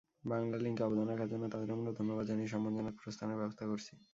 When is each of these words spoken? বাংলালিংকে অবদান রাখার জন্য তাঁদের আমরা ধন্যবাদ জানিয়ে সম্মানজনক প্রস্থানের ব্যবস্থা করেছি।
বাংলালিংকে 0.23 0.81
অবদান 0.83 1.07
রাখার 1.07 1.29
জন্য 1.29 1.43
তাঁদের 1.49 1.69
আমরা 1.71 1.91
ধন্যবাদ 1.99 2.25
জানিয়ে 2.27 2.53
সম্মানজনক 2.53 2.93
প্রস্থানের 3.01 3.39
ব্যবস্থা 3.39 3.63
করেছি। 3.65 3.93